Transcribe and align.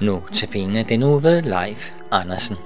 Nu 0.00 0.22
til 0.32 0.46
penge 0.46 0.84
den 0.84 1.00
nu 1.00 1.18
ved 1.18 1.42
Leif 1.42 1.92
Andersen. 2.10 2.56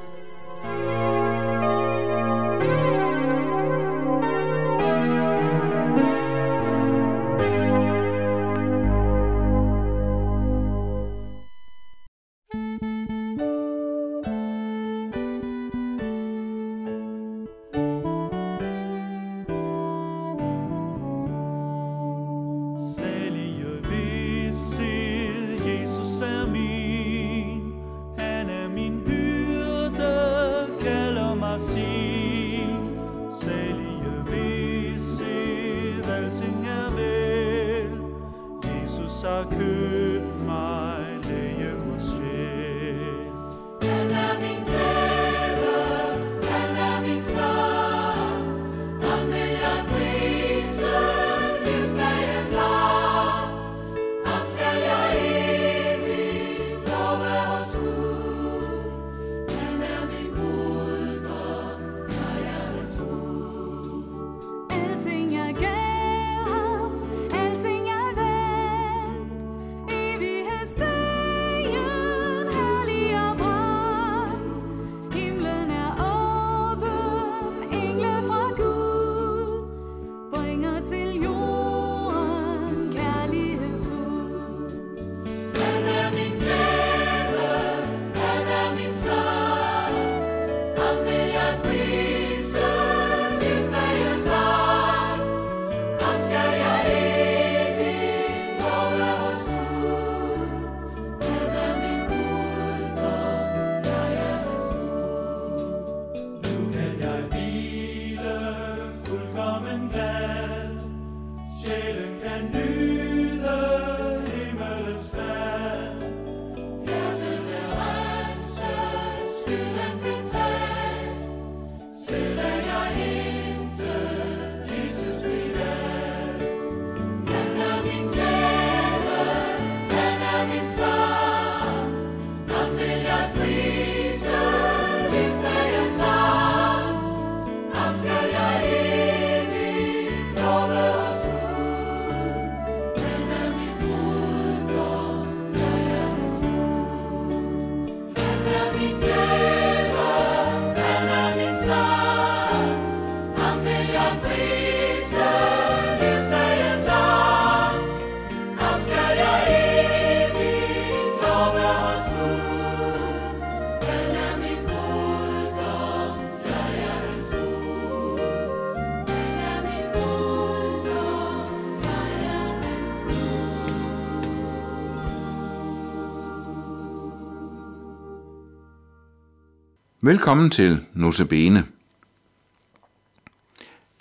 Velkommen 180.04 180.50
til 180.50 180.86
Notabene. 180.94 181.66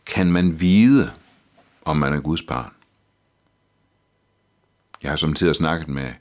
Kan 0.05 0.31
man 0.31 0.59
vide, 0.61 1.11
om 1.85 1.97
man 1.97 2.13
er 2.13 2.21
Guds 2.21 2.43
barn? 2.43 2.71
Jeg 5.03 5.11
har 5.11 5.15
som 5.15 5.33
tid 5.33 5.53
snakket 5.53 5.87
med 5.87 6.13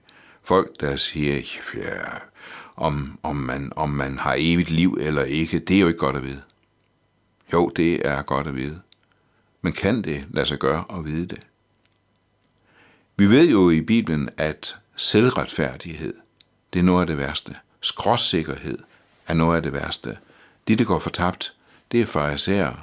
folk, 0.43 0.81
der 0.81 0.97
siger, 0.97 1.35
ja, 1.75 2.19
om, 2.77 3.19
om, 3.23 3.37
man, 3.37 3.73
om 3.77 3.91
man 3.91 4.19
har 4.19 4.35
evigt 4.39 4.71
liv 4.71 4.99
eller 5.01 5.23
ikke, 5.23 5.59
det 5.59 5.77
er 5.77 5.81
jo 5.81 5.87
ikke 5.87 5.99
godt 5.99 6.17
at 6.17 6.25
vide. 6.25 6.43
Jo, 7.53 7.69
det 7.77 8.07
er 8.07 8.23
godt 8.23 8.47
at 8.47 8.57
vide. 8.57 8.81
Men 9.63 9.73
kan 9.73 10.05
det 10.05 10.27
lade 10.31 10.47
sig 10.47 10.59
gøre 10.59 10.85
at 10.91 11.05
vide 11.05 11.27
det? 11.27 11.47
Vi 13.17 13.31
ved 13.31 13.51
jo 13.51 13.71
i 13.71 13.81
Bibelen, 13.81 14.29
at 14.37 14.77
selvretfærdighed, 14.97 16.15
det 16.73 16.79
er 16.79 16.85
noget 16.85 17.01
af 17.01 17.07
det 17.07 17.19
værste. 17.19 17.57
Skråsikkerhed 17.81 18.79
er 19.31 19.35
noget 19.35 19.57
af 19.57 19.63
det 19.63 19.73
værste. 19.73 20.19
De, 20.69 20.77
der 20.77 20.85
går 20.85 20.99
fortabt, 20.99 21.55
det 21.93 22.01
er 22.01 22.07
farisæere, 22.07 22.77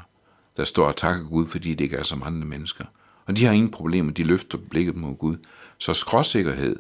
der 0.58 0.66
står 0.66 0.86
og 0.86 0.96
takker 0.96 1.24
Gud, 1.24 1.48
fordi 1.48 1.74
det 1.74 1.84
ikke 1.84 1.98
er 1.98 2.04
som 2.04 2.24
andre 2.26 2.48
mennesker. 2.48 2.86
Og 3.26 3.38
de 3.38 3.46
har 3.46 3.54
ingen 3.54 3.72
problemer, 3.72 4.12
de 4.12 4.24
løfter 4.24 4.58
blikket 4.58 4.96
mod 4.96 5.16
Gud. 5.16 5.38
Så 5.78 5.94
skråsikkerhed, 5.94 6.80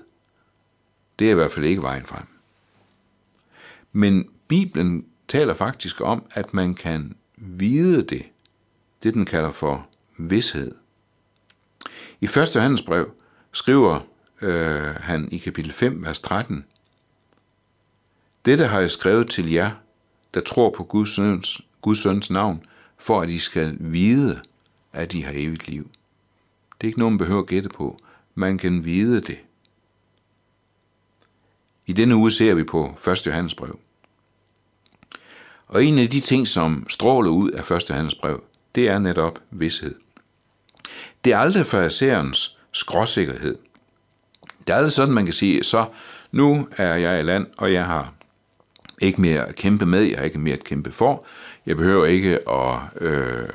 det 1.20 1.28
er 1.28 1.32
i 1.32 1.36
hvert 1.36 1.52
fald 1.52 1.66
ikke 1.66 1.82
vejen 1.82 2.06
frem. 2.06 2.26
Men 3.92 4.30
Bibelen 4.48 5.06
taler 5.28 5.54
faktisk 5.54 6.02
om, 6.02 6.26
at 6.32 6.54
man 6.54 6.74
kan 6.74 7.16
vide 7.38 8.04
det. 8.04 8.24
Det 9.04 9.14
den 9.14 9.26
kalder 9.26 9.52
for 9.52 9.88
vidshed. 10.18 10.72
I 12.22 12.26
1. 12.26 12.56
Johannes 12.56 12.82
brev 12.82 13.12
skriver 13.52 14.00
øh, 14.42 14.96
han 14.96 15.30
i 15.32 15.38
kapitel 15.38 15.72
5, 15.72 16.06
vers 16.06 16.20
13, 16.20 16.66
dette 18.47 18.66
har 18.66 18.80
jeg 18.80 18.91
skrevet 18.91 19.30
til 19.30 19.52
jer, 19.52 19.72
der 20.34 20.41
tror 20.41 20.69
på 20.78 20.84
Guds 20.84 21.09
søns, 21.09 21.62
Guds 21.81 21.97
søns 21.97 22.30
navn, 22.30 22.63
for 22.97 23.22
at 23.22 23.30
I 23.30 23.39
skal 23.39 23.77
vide, 23.80 24.42
at 24.94 25.13
I 25.13 25.19
har 25.19 25.33
evigt 25.36 25.68
liv. 25.68 25.89
Det 26.77 26.83
er 26.83 26.88
ikke 26.88 27.00
noget, 27.00 27.12
man 27.12 27.18
behøver 27.18 27.42
at 27.42 27.48
gætte 27.48 27.69
på. 27.69 27.98
Man 28.36 28.57
kan 28.57 28.86
vide 28.86 29.22
det. 29.22 29.38
I 31.86 31.94
denne 31.94 32.16
uge 32.16 32.31
ser 32.31 32.54
vi 32.54 32.63
på 32.63 32.98
1. 33.07 33.25
Johannes 33.25 33.56
brev. 33.56 33.80
Og 35.68 35.83
en 35.83 36.00
af 36.00 36.10
de 36.10 36.19
ting, 36.19 36.48
som 36.48 36.86
stråler 36.89 37.31
ud 37.31 37.51
af 37.51 37.72
1. 37.72 37.89
Johannes 37.89 38.16
brev, 38.16 38.44
det 38.75 38.89
er 38.89 39.00
netop 39.00 39.39
vidshed. 39.51 39.95
Det 41.25 41.33
er 41.33 41.38
aldrig 41.38 41.66
farisæerens 41.66 42.60
skråsikkerhed. 42.72 43.57
Det 44.68 44.74
er 44.74 44.77
aldrig 44.77 44.92
sådan, 44.92 45.13
man 45.13 45.25
kan 45.25 45.33
sige, 45.33 45.63
så 45.63 45.86
nu 46.31 46.68
er 46.77 46.95
jeg 46.95 47.19
i 47.19 47.24
land, 47.24 47.48
og 47.57 47.74
jeg 47.74 47.86
har 47.86 48.17
ikke 49.02 49.22
mere 49.22 49.48
at 49.48 49.56
kæmpe 49.56 49.86
med, 49.86 50.02
jeg 50.02 50.18
har 50.18 50.26
ikke 50.26 50.40
mere 50.40 50.54
at 50.54 50.64
kæmpe 50.64 50.92
for. 50.92 51.28
Jeg 51.66 51.78
behøver 51.78 52.06
ikke 52.06 52.50
at, 52.50 52.80
øh, 53.02 53.50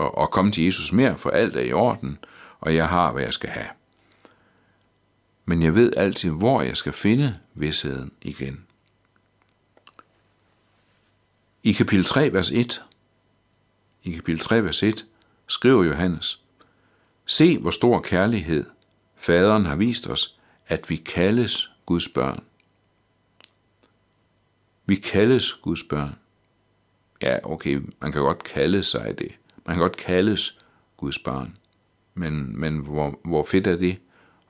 at, 0.00 0.10
at 0.20 0.30
komme 0.30 0.50
til 0.50 0.64
Jesus 0.64 0.92
mere, 0.92 1.18
for 1.18 1.30
alt 1.30 1.56
er 1.56 1.60
i 1.60 1.72
orden, 1.72 2.18
og 2.60 2.74
jeg 2.74 2.88
har, 2.88 3.12
hvad 3.12 3.22
jeg 3.22 3.32
skal 3.32 3.50
have. 3.50 3.68
Men 5.44 5.62
jeg 5.62 5.74
ved 5.74 5.92
altid, 5.96 6.30
hvor 6.30 6.62
jeg 6.62 6.76
skal 6.76 6.92
finde 6.92 7.38
vidsheden 7.54 8.12
igen. 8.22 8.64
I 11.62 11.72
kapitel 11.72 12.04
3, 12.04 12.32
vers 12.32 12.50
1, 12.50 12.82
i 14.02 14.10
kapitel 14.12 14.40
3, 14.40 14.64
vers 14.64 14.82
1, 14.82 15.06
skriver 15.46 15.84
Johannes, 15.84 16.40
Se, 17.26 17.58
hvor 17.58 17.70
stor 17.70 18.00
kærlighed 18.00 18.64
faderen 19.16 19.66
har 19.66 19.76
vist 19.76 20.06
os, 20.06 20.38
at 20.66 20.90
vi 20.90 20.96
kaldes 20.96 21.70
Guds 21.86 22.08
børn. 22.08 22.42
Vi 24.88 24.94
kaldes 24.94 25.52
Guds 25.52 25.84
børn. 25.84 26.14
Ja, 27.22 27.36
okay, 27.42 27.80
man 28.02 28.12
kan 28.12 28.22
godt 28.22 28.42
kalde 28.42 28.84
sig 28.84 29.14
det. 29.18 29.38
Man 29.66 29.76
kan 29.76 29.82
godt 29.82 29.96
kaldes 29.96 30.58
Guds 30.96 31.18
barn. 31.18 31.56
Men, 32.14 32.60
men 32.60 32.78
hvor, 32.78 33.20
hvor 33.24 33.44
fedt 33.44 33.66
er 33.66 33.76
det? 33.76 33.98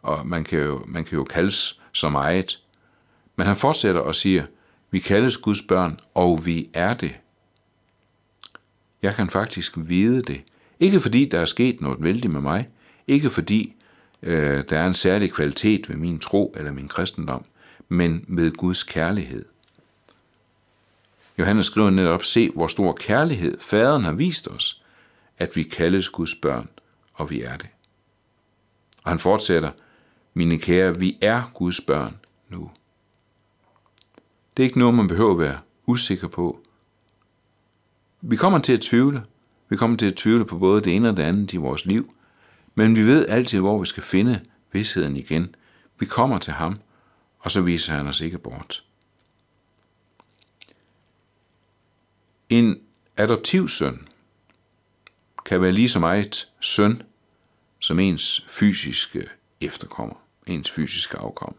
Og 0.03 0.27
man 0.27 0.45
kan, 0.45 0.59
jo, 0.59 0.85
man 0.87 1.05
kan 1.05 1.19
jo 1.19 1.25
kaldes 1.25 1.81
så 1.93 2.09
meget. 2.09 2.63
Men 3.37 3.47
han 3.47 3.57
fortsætter 3.57 4.01
og 4.01 4.17
siger, 4.17 4.47
vi 4.91 4.99
kaldes 4.99 5.37
Guds 5.37 5.63
børn, 5.63 5.99
og 6.15 6.47
vi 6.47 6.71
er 6.75 6.95
det. 6.95 7.21
Jeg 9.03 9.15
kan 9.15 9.31
faktisk 9.31 9.73
vide 9.77 10.23
det. 10.23 10.43
Ikke 10.81 11.01
fordi 11.01 11.25
der 11.25 11.41
er 11.41 11.45
sket 11.45 11.81
noget 11.81 12.03
vældigt 12.03 12.33
med 12.33 12.41
mig. 12.41 12.69
Ikke 13.07 13.31
fordi 13.31 13.75
øh, 14.23 14.65
der 14.71 14.79
er 14.79 14.87
en 14.87 14.95
særlig 14.95 15.33
kvalitet 15.33 15.89
ved 15.89 15.97
min 15.97 16.19
tro 16.19 16.55
eller 16.57 16.73
min 16.73 16.89
kristendom. 16.89 17.45
Men 17.89 18.25
med 18.29 18.51
Guds 18.53 18.83
kærlighed. 18.83 19.45
Johannes 21.39 21.67
skriver 21.67 21.91
netop, 21.91 22.25
se 22.25 22.51
hvor 22.51 22.67
stor 22.67 22.93
kærlighed 22.93 23.61
faderen 23.61 24.05
har 24.05 24.13
vist 24.13 24.49
os, 24.49 24.83
at 25.37 25.57
vi 25.57 25.63
kaldes 25.63 26.09
Guds 26.09 26.35
børn, 26.35 26.69
og 27.15 27.31
vi 27.31 27.43
er 27.43 27.57
det. 27.57 27.69
Og 29.05 29.11
han 29.11 29.19
fortsætter, 29.19 29.71
mine 30.35 30.59
kære, 30.59 30.99
vi 30.99 31.19
er 31.23 31.51
Guds 31.55 31.81
børn 31.81 32.17
nu. 32.49 32.71
Det 34.57 34.63
er 34.63 34.67
ikke 34.67 34.79
noget, 34.79 34.95
man 34.95 35.09
behøver 35.09 35.33
at 35.33 35.39
være 35.39 35.59
usikker 35.87 36.29
på. 36.29 36.61
Vi 38.21 38.37
kommer 38.37 38.59
til 38.59 38.73
at 38.73 38.81
tvivle. 38.81 39.23
Vi 39.69 39.77
kommer 39.77 39.97
til 39.97 40.07
at 40.07 40.15
tvivle 40.15 40.45
på 40.45 40.59
både 40.59 40.81
det 40.81 40.97
ene 40.97 41.09
og 41.09 41.17
det 41.17 41.23
andet 41.23 41.53
i 41.53 41.57
vores 41.57 41.87
liv. 41.87 42.15
Men 42.75 42.97
vi 42.97 43.03
ved 43.03 43.29
altid, 43.29 43.61
hvor 43.61 43.79
vi 43.79 43.87
skal 43.87 44.03
finde 44.03 44.41
vidsheden 44.73 45.17
igen. 45.17 45.55
Vi 45.99 46.07
kommer 46.07 46.39
til 46.39 46.53
ham, 46.53 46.77
og 47.39 47.51
så 47.51 47.61
viser 47.61 47.93
han 47.93 48.07
os 48.07 48.21
ikke 48.21 48.39
bort. 48.39 48.85
En 52.49 52.81
adoptivsøn 53.17 54.09
kan 55.47 55.63
være 55.63 55.73
lige 55.73 55.89
så 55.89 55.99
meget 55.99 56.49
søn 56.61 57.03
som 57.79 57.99
ens 57.99 58.45
fysiske 58.49 59.29
efterkommer, 59.61 60.15
ens 60.47 60.71
fysiske 60.71 61.17
afkom. 61.19 61.57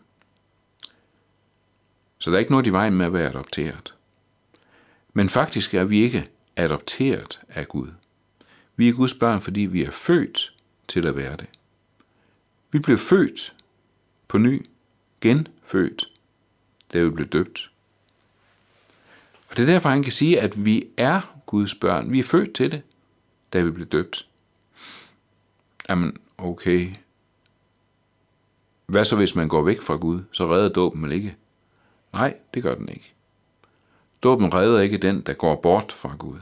Så 2.18 2.32
der 2.32 2.36
er 2.36 2.40
ikke 2.40 2.52
noget 2.52 2.68
i 2.68 2.72
vejen 2.72 2.94
med 2.94 3.06
at 3.06 3.14
være 3.14 3.30
adopteret. 3.30 3.96
Men 5.14 5.30
faktisk 5.30 5.74
er 5.74 5.84
vi 5.84 6.00
ikke 6.00 6.28
adopteret 6.56 7.42
af 7.50 7.68
Gud. 7.68 7.88
Vi 8.76 8.90
er 8.90 8.94
Guds 8.94 9.14
børn, 9.14 9.42
fordi 9.42 9.62
vi 9.62 9.84
er 9.84 9.92
født 9.92 10.56
til 10.88 11.08
at 11.08 11.16
være 11.16 11.38
det. 11.38 11.48
Vi 12.72 12.80
blev 12.80 12.98
født 12.98 13.56
på 14.28 14.38
ny, 14.38 14.66
genfødt, 15.22 16.12
da 16.94 17.04
vi 17.04 17.10
blev 17.10 17.28
døbt. 17.28 17.69
Og 19.50 19.58
det 19.58 19.70
er 19.70 19.74
derfor, 19.74 19.90
han 19.90 20.04
kan 20.04 20.12
sige, 20.12 20.42
at 20.42 20.66
vi 20.66 20.84
er 20.98 21.40
Guds 21.46 21.76
børn. 21.76 22.12
Vi 22.12 22.20
er 22.20 22.24
født 22.24 22.54
til 22.54 22.72
det, 22.72 22.82
da 23.54 23.62
vi 23.62 23.72
blev 23.72 23.86
døbt. 23.86 24.28
Jamen, 25.90 26.18
okay. 26.38 26.88
Hvad 28.86 29.06
så, 29.06 29.16
hvis 29.16 29.36
man 29.36 29.48
går 29.48 29.62
væk 29.62 29.82
fra 29.82 29.96
Gud? 29.96 30.22
Så 30.32 30.48
redder 30.48 30.70
dåben 30.70 31.04
vel 31.04 31.12
ikke? 31.12 31.36
Nej, 32.14 32.38
det 32.54 32.64
gør 32.64 32.76
den 32.76 32.90
ikke. 32.90 33.14
Dåben 34.24 34.54
redder 34.54 34.80
ikke 34.80 34.98
den, 34.98 35.22
der 35.22 35.34
går 35.34 35.56
bort 35.56 35.92
fra 35.92 36.16
Gud. 36.18 36.38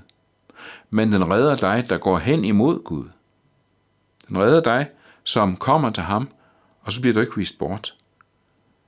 Men 0.90 1.14
den 1.14 1.32
redder 1.32 1.56
dig, 1.56 1.90
der 1.90 1.98
går 1.98 2.18
hen 2.18 2.46
imod 2.46 2.84
Gud. 2.84 3.06
Den 4.28 4.38
redder 4.38 4.62
dig, 4.62 4.90
som 5.24 5.56
kommer 5.56 5.90
til 5.90 6.04
ham, 6.04 6.30
og 6.82 6.94
så 6.94 7.02
bliver 7.02 7.14
du 7.14 7.20
ikke 7.20 7.36
vist 7.36 7.60
bort. 7.60 7.96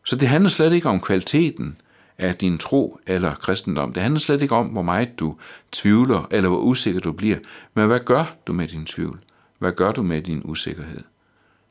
Så 0.06 0.16
det 0.16 0.28
handler 0.28 0.50
slet 0.50 0.74
ikke 0.74 0.90
om 0.90 1.02
kvaliteten 1.02 1.78
af 2.20 2.36
din 2.36 2.58
tro 2.58 3.00
eller 3.08 3.36
kristendom. 3.36 3.94
Det 3.94 4.04
handler 4.04 4.20
slet 4.20 4.42
ikke 4.42 4.56
om, 4.56 4.68
hvor 4.68 4.82
meget 4.82 5.20
du 5.20 5.38
tvivler, 5.72 6.28
eller 6.32 6.50
hvor 6.50 6.60
usikker 6.60 7.02
du 7.02 7.12
bliver. 7.12 7.38
Men 7.74 7.88
hvad 7.88 8.00
gør 8.00 8.36
du 8.48 8.54
med 8.54 8.68
din 8.68 8.86
tvivl? 8.86 9.22
Hvad 9.60 9.72
gør 9.72 9.92
du 9.92 10.04
med 10.04 10.22
din 10.22 10.42
usikkerhed? 10.46 11.04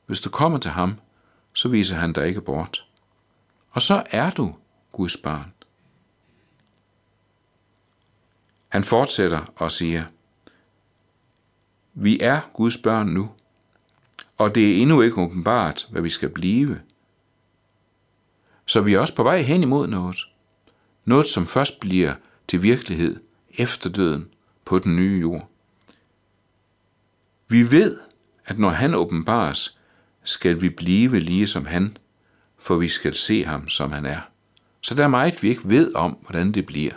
Hvis 0.07 0.21
du 0.21 0.31
kommer 0.31 0.59
til 0.59 0.71
ham, 0.71 0.95
så 1.55 1.69
viser 1.69 1.97
han 1.97 2.13
dig 2.13 2.29
ikke 2.29 2.41
bort. 2.41 2.87
Og 3.71 3.83
så 3.83 4.03
er 4.11 4.31
du 4.31 4.55
Guds 4.93 5.17
barn. 5.17 5.53
Han 8.69 8.85
fortsætter 8.85 9.53
og 9.57 9.73
siger, 9.73 10.05
vi 11.95 12.19
er 12.21 12.41
Guds 12.55 12.79
børn 12.79 13.07
nu, 13.07 13.31
og 14.39 14.55
det 14.55 14.73
er 14.73 14.83
endnu 14.83 15.01
ikke 15.01 15.21
åbenbart, 15.21 15.87
hvad 15.91 16.03
vi 16.03 16.11
skal 16.11 16.29
blive. 16.29 16.81
Så 18.67 18.81
vi 18.81 18.95
er 18.95 19.01
også 19.01 19.15
på 19.15 19.23
vej 19.23 19.43
hen 19.43 19.63
imod 19.63 19.87
noget. 19.87 20.17
Noget, 21.09 21.27
som 21.27 21.47
først 21.47 21.81
bliver 21.81 22.15
til 22.49 22.63
virkelighed 22.63 23.21
efter 23.59 23.91
døden 23.91 24.29
på 24.65 24.79
den 24.79 24.97
nye 24.97 25.21
jord. 25.21 25.51
Vi 27.49 27.71
ved, 27.71 27.99
at 28.45 28.59
når 28.59 28.71
han 28.71 28.95
åbenbares, 28.95 29.79
skal 30.25 30.61
vi 30.61 30.69
blive 30.69 31.21
lige 31.21 31.47
som 31.47 31.67
han, 31.67 31.97
for 32.59 32.77
vi 32.77 32.89
skal 32.89 33.15
se 33.15 33.45
ham, 33.45 33.69
som 33.69 33.93
han 33.93 34.07
er. 34.07 34.21
Så 34.81 34.95
der 34.95 35.05
er 35.05 35.09
meget, 35.09 35.43
vi 35.43 35.49
ikke 35.49 35.69
ved 35.69 35.95
om, 35.95 36.11
hvordan 36.11 36.53
det 36.53 36.67
bliver. 36.67 36.93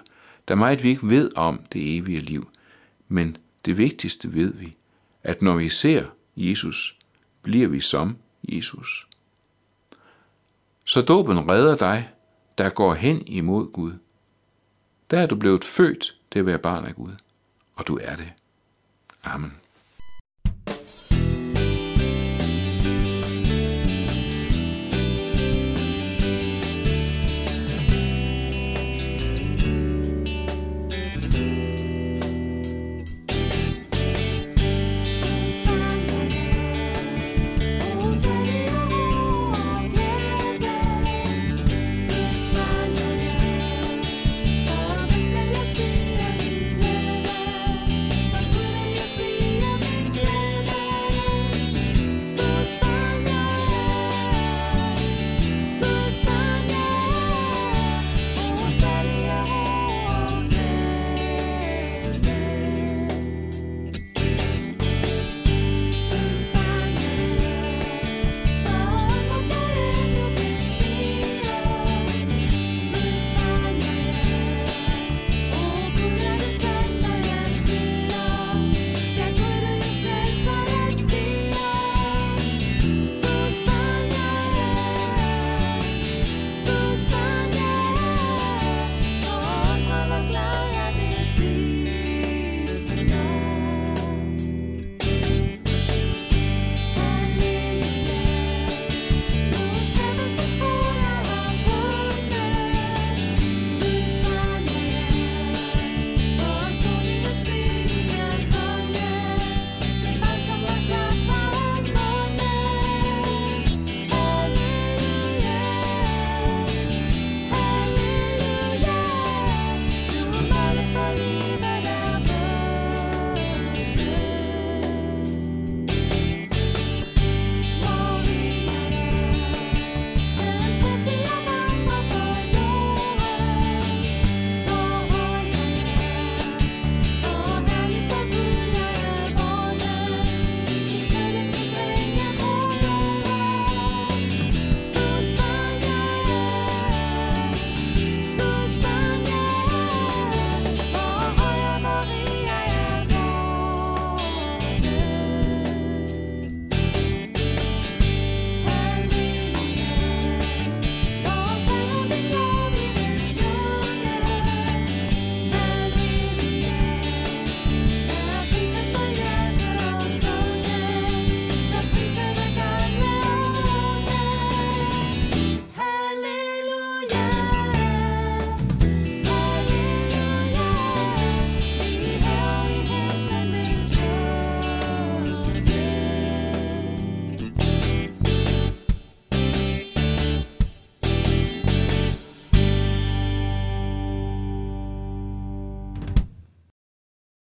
Der 0.48 0.54
er 0.54 0.60
meget, 0.60 0.84
vi 0.84 0.90
ikke 0.90 1.10
ved 1.10 1.32
om 1.36 1.62
det 1.74 1.98
evige 1.98 2.20
liv. 2.20 2.50
Men 3.08 3.38
det 3.66 3.78
vigtigste 3.78 4.34
ved 4.34 4.54
vi, 4.54 4.76
at 5.24 5.42
når 5.42 5.56
vi 5.56 5.70
ser 5.70 6.06
Jesus, 6.38 6.98
bliver 7.42 7.68
vi 7.68 7.80
som 7.80 8.18
Jesus. 8.44 9.08
Så 10.86 11.02
dåben 11.02 11.50
redder 11.50 11.76
dig, 11.76 12.10
der 12.58 12.70
går 12.70 12.94
hen 12.94 13.28
imod 13.28 13.72
Gud. 13.72 13.94
Der 15.12 15.20
er 15.20 15.28
du 15.28 15.36
blevet 15.36 15.64
født 15.64 16.16
til 16.32 16.40
at 16.40 16.46
være 16.46 16.60
barn 16.60 16.86
af 16.86 16.96
Gud, 16.96 17.12
og 17.76 17.88
du 17.88 18.00
er 18.02 18.16
det. 18.16 18.34
Amen. 19.24 19.61